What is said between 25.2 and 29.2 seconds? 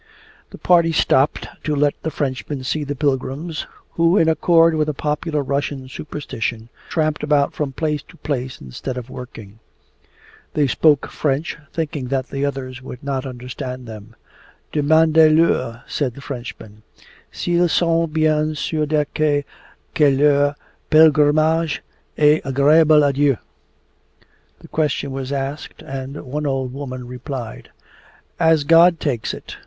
asked, and one old woman replied: 'As God